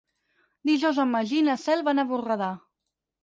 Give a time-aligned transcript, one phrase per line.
[0.69, 2.51] Dijous en Magí i na Cel van a Borredà.